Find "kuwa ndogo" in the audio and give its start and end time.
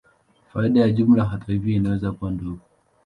2.11-2.59